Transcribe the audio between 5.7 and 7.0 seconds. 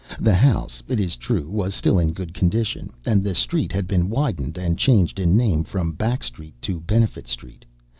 Back Street to